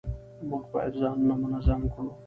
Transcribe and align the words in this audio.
موږ 0.49 0.63
باید 0.73 0.93
ځانونه 1.01 1.33
منظم 1.43 1.81
کړو 1.93 2.11